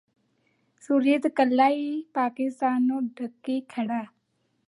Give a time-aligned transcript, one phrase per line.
[0.83, 4.03] ਸੁਰਜੀਤ ਕੱਲਾ ਈ ਪਾਕਿਸਤਾਨ ਨੂੰ ਡੱਕੀ ਖੜ੍ਹੈ